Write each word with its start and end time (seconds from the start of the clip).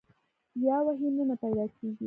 یا 0.65 0.77
وحي 0.85 1.07
نه 1.17 1.23
نۀ 1.29 1.35
پېدا 1.41 1.65
کيږي 1.75 1.91